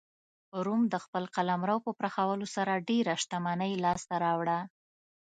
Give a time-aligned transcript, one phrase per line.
[0.65, 4.59] روم د خپل قلمرو په پراخولو سره ډېره شتمنۍ لاسته راوړه.